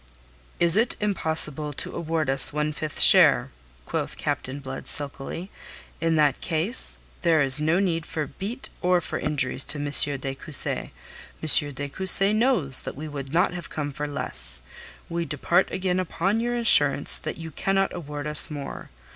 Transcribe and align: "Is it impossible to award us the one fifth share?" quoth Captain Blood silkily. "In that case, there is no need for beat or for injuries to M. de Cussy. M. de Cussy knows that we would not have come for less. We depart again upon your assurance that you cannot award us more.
"Is 0.59 0.77
it 0.77 0.95
impossible 0.99 1.73
to 1.73 1.95
award 1.95 2.27
us 2.27 2.49
the 2.49 2.55
one 2.55 2.73
fifth 2.73 2.99
share?" 2.99 3.51
quoth 3.85 4.17
Captain 4.17 4.57
Blood 4.59 4.87
silkily. 4.87 5.51
"In 5.99 6.15
that 6.15 6.41
case, 6.41 6.97
there 7.21 7.43
is 7.43 7.59
no 7.59 7.77
need 7.79 8.07
for 8.07 8.25
beat 8.25 8.71
or 8.81 8.99
for 8.99 9.19
injuries 9.19 9.63
to 9.65 9.77
M. 9.77 9.91
de 10.19 10.33
Cussy. 10.33 10.91
M. 11.43 11.71
de 11.75 11.87
Cussy 11.89 12.33
knows 12.33 12.81
that 12.81 12.95
we 12.95 13.07
would 13.07 13.31
not 13.31 13.53
have 13.53 13.69
come 13.69 13.91
for 13.93 14.07
less. 14.07 14.63
We 15.07 15.23
depart 15.23 15.69
again 15.69 15.99
upon 15.99 16.39
your 16.39 16.55
assurance 16.55 17.19
that 17.19 17.37
you 17.37 17.51
cannot 17.51 17.93
award 17.93 18.25
us 18.25 18.49
more. 18.49 18.89